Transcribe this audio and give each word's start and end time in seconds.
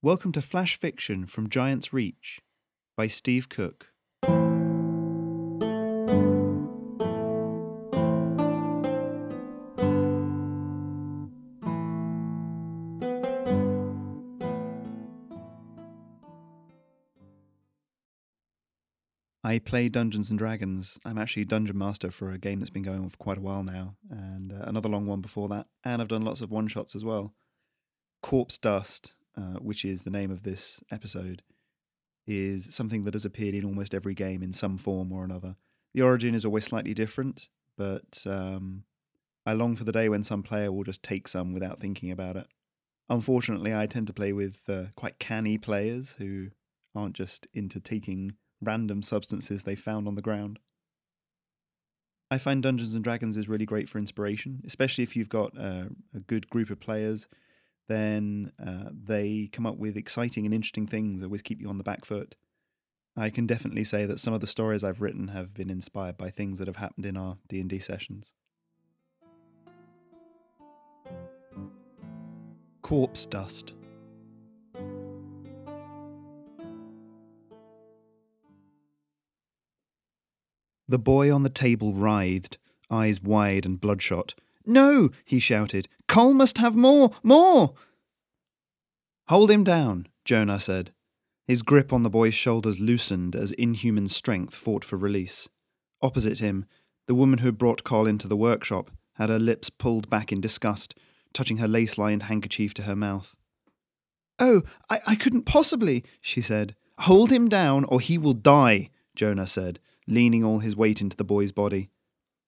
Welcome 0.00 0.30
to 0.34 0.42
Flash 0.42 0.78
Fiction 0.78 1.26
from 1.26 1.48
Giant's 1.48 1.92
Reach 1.92 2.40
by 2.96 3.08
Steve 3.08 3.48
Cook. 3.48 3.88
I 19.42 19.58
play 19.58 19.88
Dungeons 19.88 20.30
and 20.30 20.38
Dragons. 20.38 20.96
I'm 21.04 21.18
actually 21.18 21.44
dungeon 21.44 21.76
master 21.76 22.12
for 22.12 22.30
a 22.30 22.38
game 22.38 22.60
that's 22.60 22.70
been 22.70 22.84
going 22.84 23.00
on 23.00 23.08
for 23.08 23.16
quite 23.16 23.38
a 23.38 23.40
while 23.40 23.64
now, 23.64 23.96
and 24.08 24.52
uh, 24.52 24.58
another 24.60 24.88
long 24.88 25.06
one 25.06 25.22
before 25.22 25.48
that. 25.48 25.66
And 25.82 26.00
I've 26.00 26.06
done 26.06 26.22
lots 26.22 26.40
of 26.40 26.52
one 26.52 26.68
shots 26.68 26.94
as 26.94 27.04
well. 27.04 27.34
Corpse 28.22 28.58
Dust, 28.58 29.14
uh, 29.38 29.58
which 29.60 29.84
is 29.84 30.02
the 30.02 30.10
name 30.10 30.30
of 30.30 30.42
this 30.42 30.82
episode, 30.90 31.42
is 32.26 32.74
something 32.74 33.04
that 33.04 33.14
has 33.14 33.24
appeared 33.24 33.54
in 33.54 33.64
almost 33.64 33.94
every 33.94 34.14
game 34.14 34.42
in 34.42 34.52
some 34.52 34.76
form 34.76 35.12
or 35.12 35.24
another. 35.24 35.56
The 35.94 36.02
origin 36.02 36.34
is 36.34 36.44
always 36.44 36.64
slightly 36.64 36.92
different, 36.92 37.48
but 37.76 38.22
um, 38.26 38.84
I 39.46 39.52
long 39.52 39.76
for 39.76 39.84
the 39.84 39.92
day 39.92 40.08
when 40.08 40.24
some 40.24 40.42
player 40.42 40.70
will 40.70 40.84
just 40.84 41.02
take 41.02 41.28
some 41.28 41.54
without 41.54 41.78
thinking 41.78 42.10
about 42.10 42.36
it. 42.36 42.46
Unfortunately, 43.08 43.74
I 43.74 43.86
tend 43.86 44.06
to 44.08 44.12
play 44.12 44.32
with 44.32 44.62
uh, 44.68 44.86
quite 44.94 45.18
canny 45.18 45.56
players 45.56 46.16
who 46.18 46.48
aren't 46.94 47.14
just 47.14 47.46
into 47.54 47.80
taking 47.80 48.34
random 48.60 49.02
substances 49.02 49.62
they 49.62 49.76
found 49.76 50.06
on 50.06 50.16
the 50.16 50.22
ground. 50.22 50.58
I 52.30 52.36
find 52.36 52.62
Dungeons 52.62 52.94
and 52.94 53.02
Dragons 53.02 53.38
is 53.38 53.48
really 53.48 53.64
great 53.64 53.88
for 53.88 53.98
inspiration, 53.98 54.62
especially 54.66 55.04
if 55.04 55.16
you've 55.16 55.30
got 55.30 55.56
uh, 55.58 55.84
a 56.14 56.20
good 56.26 56.50
group 56.50 56.68
of 56.68 56.78
players. 56.78 57.26
Then 57.88 58.52
uh, 58.64 58.90
they 58.92 59.48
come 59.52 59.66
up 59.66 59.78
with 59.78 59.96
exciting 59.96 60.44
and 60.44 60.54
interesting 60.54 60.86
things 60.86 61.20
that 61.20 61.26
always 61.26 61.42
keep 61.42 61.60
you 61.60 61.68
on 61.68 61.78
the 61.78 61.84
back 61.84 62.04
foot. 62.04 62.34
I 63.16 63.30
can 63.30 63.46
definitely 63.46 63.84
say 63.84 64.04
that 64.06 64.20
some 64.20 64.34
of 64.34 64.40
the 64.40 64.46
stories 64.46 64.84
I've 64.84 65.00
written 65.00 65.28
have 65.28 65.54
been 65.54 65.70
inspired 65.70 66.16
by 66.16 66.30
things 66.30 66.58
that 66.58 66.68
have 66.68 66.76
happened 66.76 67.06
in 67.06 67.16
our 67.16 67.38
D 67.48 67.60
and 67.60 67.68
D 67.68 67.78
sessions. 67.78 68.32
Corpse 72.82 73.26
dust. 73.26 73.74
The 80.90 80.98
boy 80.98 81.34
on 81.34 81.42
the 81.42 81.50
table 81.50 81.92
writhed, 81.92 82.56
eyes 82.90 83.20
wide 83.22 83.66
and 83.66 83.80
bloodshot. 83.80 84.34
No, 84.68 85.08
he 85.24 85.40
shouted. 85.40 85.88
Cole 86.08 86.34
must 86.34 86.58
have 86.58 86.76
more, 86.76 87.10
more. 87.22 87.74
Hold 89.28 89.50
him 89.50 89.64
down, 89.64 90.06
Jonah 90.26 90.60
said. 90.60 90.92
His 91.46 91.62
grip 91.62 91.90
on 91.90 92.02
the 92.02 92.10
boy's 92.10 92.34
shoulders 92.34 92.78
loosened 92.78 93.34
as 93.34 93.52
inhuman 93.52 94.08
strength 94.08 94.54
fought 94.54 94.84
for 94.84 94.98
release. 94.98 95.48
Opposite 96.02 96.40
him, 96.40 96.66
the 97.06 97.14
woman 97.14 97.38
who 97.38 97.50
brought 97.50 97.82
Cole 97.82 98.06
into 98.06 98.28
the 98.28 98.36
workshop 98.36 98.90
had 99.14 99.30
her 99.30 99.38
lips 99.38 99.70
pulled 99.70 100.10
back 100.10 100.30
in 100.30 100.40
disgust, 100.42 100.94
touching 101.32 101.56
her 101.56 101.66
lace 101.66 101.96
lined 101.96 102.24
handkerchief 102.24 102.74
to 102.74 102.82
her 102.82 102.94
mouth. 102.94 103.34
Oh, 104.38 104.62
I, 104.90 104.98
I 105.06 105.14
couldn't 105.14 105.46
possibly, 105.46 106.04
she 106.20 106.42
said. 106.42 106.76
Hold 107.00 107.32
him 107.32 107.48
down, 107.48 107.84
or 107.84 108.00
he 108.00 108.18
will 108.18 108.34
die, 108.34 108.90
Jonah 109.16 109.46
said, 109.46 109.80
leaning 110.06 110.44
all 110.44 110.58
his 110.58 110.76
weight 110.76 111.00
into 111.00 111.16
the 111.16 111.24
boy's 111.24 111.52
body. 111.52 111.88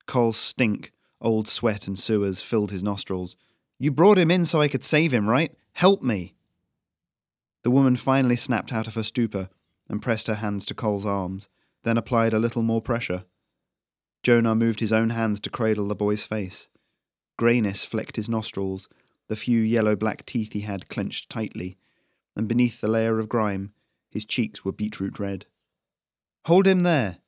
Cole's 0.07 0.37
stink, 0.37 0.93
old 1.21 1.49
sweat 1.49 1.87
and 1.87 1.99
sewers 1.99 2.41
filled 2.41 2.71
his 2.71 2.85
nostrils. 2.85 3.37
You 3.79 3.91
brought 3.91 4.19
him 4.19 4.31
in 4.31 4.45
so 4.45 4.61
I 4.61 4.69
could 4.69 4.85
save 4.85 5.13
him, 5.13 5.29
right? 5.29 5.55
Help 5.73 6.03
me. 6.03 6.35
The 7.63 7.71
woman 7.71 7.97
finally 7.97 8.37
snapped 8.37 8.73
out 8.73 8.87
of 8.87 8.95
her 8.95 9.03
stupor 9.03 9.49
and 9.89 10.03
pressed 10.03 10.29
her 10.29 10.37
hands 10.37 10.65
to 10.67 10.75
Cole's 10.75 11.05
arms, 11.05 11.49
then 11.83 11.99
applied 11.99 12.33
a 12.33 12.39
little 12.39 12.63
more 12.63 12.81
pressure. 12.81 13.25
Jonah 14.23 14.55
moved 14.55 14.81
his 14.81 14.93
own 14.93 15.11
hands 15.11 15.41
to 15.41 15.51
cradle 15.51 15.89
the 15.89 15.95
boy's 15.95 16.25
face. 16.25 16.69
Greyness 17.39 17.85
flecked 17.85 18.17
his 18.17 18.29
nostrils, 18.29 18.89
the 19.29 19.37
few 19.37 19.61
yellow 19.61 19.97
black 19.97 20.27
teeth 20.27 20.53
he 20.53 20.61
had 20.61 20.89
clenched 20.89 21.31
tightly, 21.31 21.79
and 22.37 22.49
beneath 22.49 22.81
the 22.81 22.89
layer 22.89 23.19
of 23.19 23.29
grime, 23.29 23.73
his 24.11 24.25
cheeks 24.25 24.65
were 24.65 24.73
beetroot 24.73 25.19
red. 25.19 25.47
Hold 26.47 26.67
him 26.67 26.83
there, 26.83 27.19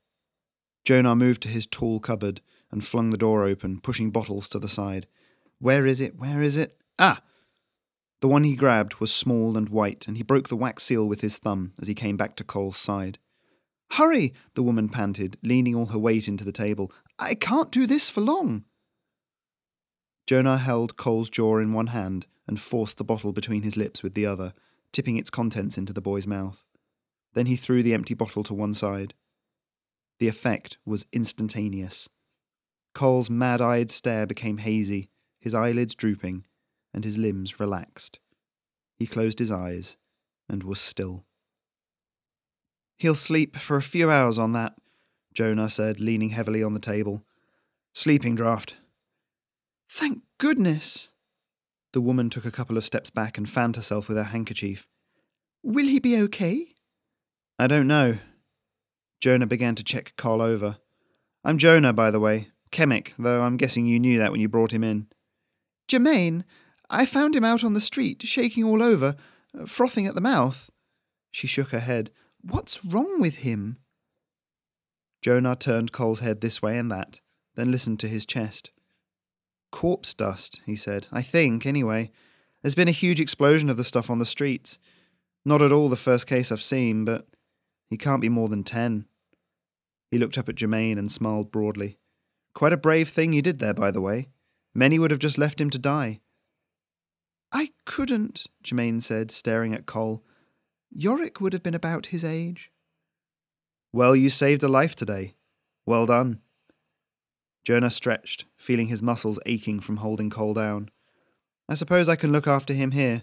Jonah 0.84 1.14
moved 1.14 1.42
to 1.42 1.48
his 1.48 1.66
tall 1.66 2.00
cupboard 2.00 2.40
and 2.72 2.84
flung 2.84 3.10
the 3.10 3.18
door 3.18 3.44
open, 3.44 3.80
pushing 3.80 4.10
bottles 4.10 4.48
to 4.48 4.58
the 4.58 4.68
side. 4.68 5.06
Where 5.58 5.86
is 5.86 6.00
it? 6.00 6.16
Where 6.16 6.42
is 6.42 6.56
it? 6.56 6.76
Ah! 6.98 7.22
The 8.20 8.28
one 8.28 8.44
he 8.44 8.56
grabbed 8.56 8.96
was 8.96 9.12
small 9.12 9.56
and 9.56 9.68
white, 9.68 10.08
and 10.08 10.16
he 10.16 10.22
broke 10.22 10.48
the 10.48 10.56
wax 10.56 10.84
seal 10.84 11.06
with 11.06 11.20
his 11.20 11.38
thumb 11.38 11.72
as 11.80 11.88
he 11.88 11.94
came 11.94 12.16
back 12.16 12.34
to 12.36 12.44
Cole's 12.44 12.76
side. 12.76 13.18
Hurry! 13.92 14.32
the 14.54 14.62
woman 14.62 14.88
panted, 14.88 15.36
leaning 15.42 15.74
all 15.74 15.86
her 15.86 15.98
weight 15.98 16.26
into 16.26 16.44
the 16.44 16.52
table. 16.52 16.90
I 17.18 17.34
can't 17.34 17.70
do 17.70 17.86
this 17.86 18.08
for 18.08 18.22
long. 18.22 18.64
Jonah 20.26 20.56
held 20.56 20.96
Cole's 20.96 21.28
jaw 21.28 21.58
in 21.58 21.72
one 21.72 21.88
hand 21.88 22.26
and 22.46 22.60
forced 22.60 22.96
the 22.96 23.04
bottle 23.04 23.32
between 23.32 23.62
his 23.62 23.76
lips 23.76 24.02
with 24.02 24.14
the 24.14 24.24
other, 24.24 24.54
tipping 24.92 25.16
its 25.16 25.30
contents 25.30 25.76
into 25.76 25.92
the 25.92 26.00
boy's 26.00 26.26
mouth. 26.26 26.64
Then 27.34 27.46
he 27.46 27.56
threw 27.56 27.82
the 27.82 27.94
empty 27.94 28.14
bottle 28.14 28.42
to 28.44 28.54
one 28.54 28.74
side. 28.74 29.14
The 30.18 30.28
effect 30.28 30.78
was 30.86 31.06
instantaneous. 31.12 32.08
Cole's 32.94 33.30
mad 33.30 33.60
eyed 33.60 33.90
stare 33.90 34.26
became 34.26 34.58
hazy, 34.58 35.10
his 35.40 35.54
eyelids 35.54 35.94
drooping, 35.94 36.44
and 36.92 37.04
his 37.04 37.18
limbs 37.18 37.58
relaxed. 37.58 38.18
He 38.96 39.06
closed 39.06 39.38
his 39.38 39.50
eyes 39.50 39.96
and 40.48 40.62
was 40.62 40.80
still. 40.80 41.24
He'll 42.98 43.14
sleep 43.14 43.56
for 43.56 43.76
a 43.76 43.82
few 43.82 44.10
hours 44.10 44.38
on 44.38 44.52
that, 44.52 44.74
Jonah 45.34 45.70
said, 45.70 45.98
leaning 45.98 46.30
heavily 46.30 46.62
on 46.62 46.72
the 46.72 46.78
table. 46.78 47.24
Sleeping 47.94 48.36
draught. 48.36 48.74
Thank 49.90 50.22
goodness. 50.38 51.12
The 51.92 52.00
woman 52.00 52.30
took 52.30 52.44
a 52.44 52.50
couple 52.50 52.76
of 52.76 52.84
steps 52.84 53.10
back 53.10 53.36
and 53.36 53.48
fanned 53.48 53.76
herself 53.76 54.08
with 54.08 54.16
her 54.16 54.24
handkerchief. 54.24 54.86
Will 55.62 55.86
he 55.86 55.98
be 55.98 56.18
okay? 56.22 56.66
I 57.58 57.66
don't 57.66 57.86
know, 57.86 58.18
Jonah 59.20 59.46
began 59.46 59.76
to 59.76 59.84
check 59.84 60.14
Cole 60.16 60.42
over. 60.42 60.78
I'm 61.44 61.58
Jonah, 61.58 61.92
by 61.92 62.10
the 62.10 62.18
way. 62.18 62.48
Chemic, 62.72 63.14
though 63.18 63.42
I'm 63.42 63.56
guessing 63.56 63.86
you 63.86 64.00
knew 64.00 64.18
that 64.18 64.32
when 64.32 64.40
you 64.40 64.48
brought 64.48 64.72
him 64.72 64.82
in. 64.82 65.06
Germaine, 65.88 66.44
I 66.90 67.06
found 67.06 67.36
him 67.36 67.44
out 67.44 67.62
on 67.62 67.74
the 67.74 67.80
street, 67.80 68.22
shaking 68.22 68.64
all 68.64 68.82
over, 68.82 69.14
uh, 69.58 69.66
frothing 69.66 70.06
at 70.06 70.14
the 70.14 70.20
mouth. 70.20 70.70
She 71.30 71.46
shook 71.46 71.70
her 71.70 71.80
head. 71.80 72.10
What's 72.40 72.84
wrong 72.84 73.20
with 73.20 73.36
him? 73.36 73.78
Jonah 75.22 75.54
turned 75.54 75.92
Cole's 75.92 76.20
head 76.20 76.40
this 76.40 76.60
way 76.60 76.76
and 76.76 76.90
that, 76.90 77.20
then 77.54 77.70
listened 77.70 78.00
to 78.00 78.08
his 78.08 78.26
chest. 78.26 78.70
Corpse 79.70 80.14
dust, 80.14 80.60
he 80.66 80.74
said. 80.74 81.06
I 81.12 81.22
think, 81.22 81.64
anyway. 81.64 82.10
There's 82.62 82.74
been 82.74 82.88
a 82.88 82.92
huge 82.92 83.20
explosion 83.20 83.70
of 83.70 83.76
the 83.76 83.84
stuff 83.84 84.10
on 84.10 84.18
the 84.18 84.26
streets. 84.26 84.78
Not 85.44 85.62
at 85.62 85.72
all 85.72 85.88
the 85.88 85.96
first 85.96 86.26
case 86.26 86.52
I've 86.52 86.62
seen, 86.62 87.04
but 87.04 87.26
he 87.88 87.96
can't 87.96 88.22
be 88.22 88.28
more 88.28 88.48
than 88.48 88.64
ten. 88.64 89.06
He 90.10 90.18
looked 90.18 90.38
up 90.38 90.48
at 90.48 90.56
Germaine 90.56 90.98
and 90.98 91.10
smiled 91.10 91.50
broadly. 91.50 91.98
Quite 92.54 92.72
a 92.72 92.76
brave 92.76 93.08
thing 93.08 93.32
you 93.32 93.42
did 93.42 93.58
there, 93.58 93.74
by 93.74 93.90
the 93.90 94.00
way. 94.00 94.28
Many 94.74 94.98
would 94.98 95.10
have 95.10 95.20
just 95.20 95.38
left 95.38 95.60
him 95.60 95.70
to 95.70 95.78
die. 95.78 96.20
I 97.52 97.70
couldn't, 97.84 98.46
Germaine 98.62 99.00
said, 99.00 99.30
staring 99.30 99.74
at 99.74 99.86
Cole. 99.86 100.24
Yorick 100.90 101.40
would 101.40 101.52
have 101.52 101.62
been 101.62 101.74
about 101.74 102.06
his 102.06 102.24
age. 102.24 102.70
Well, 103.92 104.16
you 104.16 104.30
saved 104.30 104.62
a 104.62 104.68
life 104.68 104.94
today. 104.94 105.34
Well 105.84 106.06
done. 106.06 106.40
Jonah 107.64 107.90
stretched, 107.90 108.46
feeling 108.56 108.86
his 108.86 109.02
muscles 109.02 109.38
aching 109.46 109.80
from 109.80 109.98
holding 109.98 110.30
Cole 110.30 110.54
down. 110.54 110.90
I 111.68 111.74
suppose 111.74 112.08
I 112.08 112.16
can 112.16 112.32
look 112.32 112.46
after 112.46 112.72
him 112.72 112.90
here, 112.90 113.22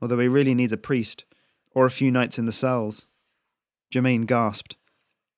although 0.00 0.18
he 0.18 0.28
really 0.28 0.54
needs 0.54 0.72
a 0.72 0.78
priest, 0.78 1.24
or 1.72 1.86
a 1.86 1.90
few 1.90 2.10
nights 2.10 2.38
in 2.38 2.46
the 2.46 2.52
cells. 2.52 3.06
Germaine 3.90 4.26
gasped. 4.26 4.76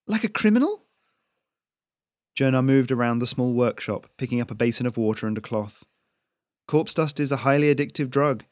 Like 0.06 0.24
a 0.24 0.28
criminal? 0.28 0.84
Jonah 2.38 2.62
moved 2.62 2.92
around 2.92 3.18
the 3.18 3.26
small 3.26 3.52
workshop, 3.52 4.06
picking 4.16 4.40
up 4.40 4.48
a 4.48 4.54
basin 4.54 4.86
of 4.86 4.96
water 4.96 5.26
and 5.26 5.36
a 5.36 5.40
cloth. 5.40 5.84
Corpse 6.68 6.94
dust 6.94 7.18
is 7.18 7.32
a 7.32 7.38
highly 7.38 7.74
addictive 7.74 8.10
drug. 8.10 8.44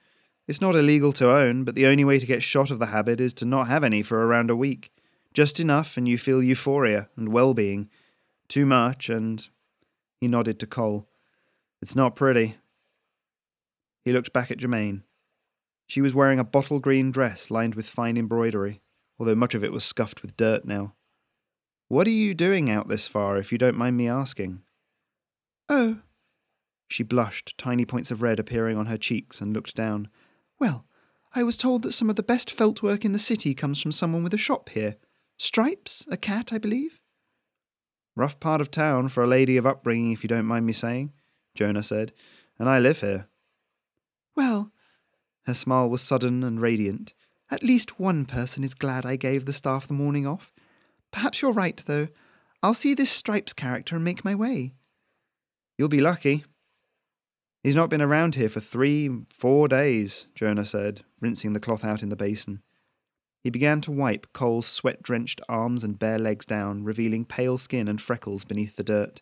It's 0.48 0.60
not 0.60 0.74
illegal 0.74 1.12
to 1.12 1.30
own, 1.30 1.62
but 1.62 1.76
the 1.76 1.86
only 1.86 2.04
way 2.04 2.18
to 2.18 2.26
get 2.26 2.42
shot 2.42 2.72
of 2.72 2.80
the 2.80 2.86
habit 2.86 3.20
is 3.20 3.32
to 3.34 3.44
not 3.44 3.68
have 3.68 3.84
any 3.84 4.02
for 4.02 4.26
around 4.26 4.50
a 4.50 4.56
week. 4.56 4.90
Just 5.32 5.60
enough, 5.60 5.96
and 5.96 6.08
you 6.08 6.18
feel 6.18 6.42
euphoria 6.42 7.08
and 7.16 7.28
well 7.28 7.54
being. 7.54 7.88
Too 8.48 8.66
much, 8.66 9.08
and. 9.08 9.46
He 10.20 10.26
nodded 10.26 10.58
to 10.58 10.66
Cole. 10.66 11.06
It's 11.80 11.94
not 11.94 12.16
pretty. 12.16 12.56
He 14.04 14.12
looked 14.12 14.32
back 14.32 14.50
at 14.50 14.58
Germaine. 14.58 15.04
She 15.86 16.00
was 16.00 16.12
wearing 16.12 16.40
a 16.40 16.44
bottle 16.44 16.80
green 16.80 17.12
dress 17.12 17.52
lined 17.52 17.76
with 17.76 17.88
fine 17.88 18.16
embroidery, 18.16 18.80
although 19.20 19.36
much 19.36 19.54
of 19.54 19.62
it 19.62 19.70
was 19.70 19.84
scuffed 19.84 20.22
with 20.22 20.36
dirt 20.36 20.64
now. 20.64 20.96
What 21.88 22.06
are 22.08 22.10
you 22.10 22.34
doing 22.34 22.68
out 22.68 22.88
this 22.88 23.06
far, 23.06 23.38
if 23.38 23.52
you 23.52 23.58
don't 23.58 23.76
mind 23.76 23.96
me 23.96 24.08
asking? 24.08 24.62
Oh. 25.68 25.98
She 26.88 27.02
blushed, 27.02 27.56
tiny 27.56 27.84
points 27.84 28.10
of 28.10 28.22
red 28.22 28.40
appearing 28.40 28.76
on 28.76 28.86
her 28.86 28.96
cheeks, 28.96 29.40
and 29.40 29.52
looked 29.52 29.76
down. 29.76 30.08
Well, 30.58 30.84
I 31.34 31.42
was 31.42 31.56
told 31.56 31.82
that 31.82 31.92
some 31.92 32.10
of 32.10 32.16
the 32.16 32.22
best 32.22 32.50
felt 32.50 32.82
work 32.82 33.04
in 33.04 33.12
the 33.12 33.18
city 33.18 33.54
comes 33.54 33.80
from 33.80 33.92
someone 33.92 34.24
with 34.24 34.34
a 34.34 34.38
shop 34.38 34.70
here. 34.70 34.96
Stripes, 35.38 36.06
a 36.10 36.16
cat, 36.16 36.52
I 36.52 36.58
believe. 36.58 37.00
Rough 38.16 38.40
part 38.40 38.60
of 38.60 38.70
town 38.70 39.08
for 39.08 39.22
a 39.22 39.28
lady 39.28 39.56
of 39.56 39.66
upbringing, 39.66 40.12
if 40.12 40.24
you 40.24 40.28
don't 40.28 40.46
mind 40.46 40.66
me 40.66 40.72
saying, 40.72 41.12
Jonah 41.54 41.82
said, 41.82 42.12
and 42.58 42.68
I 42.68 42.78
live 42.78 43.00
here. 43.00 43.28
Well, 44.34 44.72
her 45.44 45.54
smile 45.54 45.88
was 45.88 46.02
sudden 46.02 46.42
and 46.42 46.60
radiant. 46.60 47.14
At 47.50 47.62
least 47.62 48.00
one 48.00 48.24
person 48.24 48.64
is 48.64 48.74
glad 48.74 49.06
I 49.06 49.16
gave 49.16 49.44
the 49.44 49.52
staff 49.52 49.86
the 49.86 49.94
morning 49.94 50.26
off. 50.26 50.52
Perhaps 51.12 51.43
you're 51.43 51.53
right, 51.53 51.76
though. 51.87 52.08
I'll 52.62 52.75
see 52.75 52.94
this 52.94 53.11
Stripes 53.11 53.53
character 53.53 53.97
and 53.97 54.05
make 54.05 54.25
my 54.25 54.35
way. 54.35 54.75
You'll 55.79 55.88
be 55.88 56.00
lucky. 56.00 56.44
He's 57.62 57.75
not 57.75 57.91
been 57.91 58.03
around 58.03 58.37
here 58.37 58.49
for 58.49 58.61
three, 58.61 59.11
four 59.31 59.69
days, 59.69 60.29
Jonah 60.35 60.64
said, 60.64 61.03
rinsing 61.20 61.53
the 61.53 61.61
cloth 61.61 61.85
out 61.85 62.03
in 62.03 62.08
the 62.08 62.17
basin. 62.17 62.62
He 63.43 63.50
began 63.50 63.81
to 63.82 63.93
wipe 63.93 64.32
Cole's 64.32 64.67
sweat 64.67 65.03
drenched 65.03 65.41
arms 65.49 65.85
and 65.85 65.99
bare 65.99 66.19
legs 66.19 66.47
down, 66.47 66.85
revealing 66.85 67.25
pale 67.25 67.58
skin 67.58 67.88
and 67.88 68.00
freckles 68.00 68.44
beneath 68.44 68.76
the 68.76 68.82
dirt. 68.82 69.20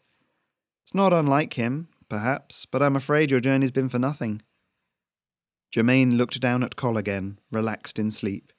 It's 0.83 0.95
not 0.95 1.13
unlike 1.13 1.55
him, 1.55 1.89
perhaps, 2.09 2.67
but 2.67 2.83
I'm 2.83 2.97
afraid 2.97 3.31
your 3.31 3.41
journey's 3.41 3.71
been 3.71 3.89
for 3.89 3.99
nothing. 3.99 4.43
Germaine 5.75 6.17
looked 6.17 6.41
down 6.41 6.63
at 6.63 6.77
Cole 6.77 6.97
again, 6.97 7.39
relaxed 7.51 7.99
in 7.99 8.11
sleep. 8.11 8.53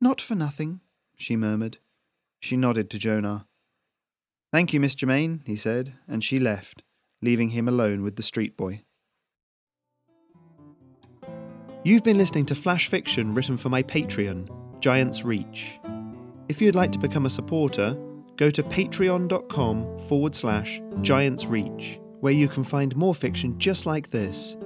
Not 0.00 0.20
for 0.20 0.34
nothing, 0.34 0.80
she 1.16 1.36
murmured. 1.36 1.78
She 2.40 2.56
nodded 2.56 2.90
to 2.90 2.98
Jonah. 2.98 3.46
Thank 4.52 4.72
you, 4.72 4.80
Miss 4.80 4.94
Germaine, 4.94 5.42
he 5.46 5.56
said, 5.56 5.94
and 6.08 6.24
she 6.24 6.40
left, 6.40 6.82
leaving 7.22 7.50
him 7.50 7.68
alone 7.68 8.02
with 8.02 8.16
the 8.16 8.22
street 8.22 8.56
boy. 8.56 8.82
You've 11.84 12.04
been 12.04 12.18
listening 12.18 12.46
to 12.46 12.54
flash 12.54 12.88
fiction 12.88 13.34
written 13.34 13.56
for 13.56 13.68
my 13.68 13.82
Patreon, 13.82 14.80
Giant's 14.80 15.22
Reach. 15.22 15.78
If 16.48 16.60
you'd 16.60 16.74
like 16.74 16.92
to 16.92 16.98
become 16.98 17.26
a 17.26 17.30
supporter, 17.30 17.96
go 18.36 18.50
to 18.50 18.62
patreon.com 18.62 19.98
forward 20.00 20.34
slash 20.34 20.80
Giant's 21.00 21.46
Reach, 21.46 22.00
where 22.20 22.32
you 22.32 22.48
can 22.48 22.64
find 22.64 22.96
more 22.96 23.14
fiction 23.14 23.58
just 23.58 23.86
like 23.86 24.10
this 24.10 24.56